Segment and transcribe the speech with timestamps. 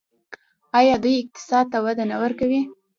[0.79, 2.61] آیا دوی اقتصاد ته وده نه ورکوي؟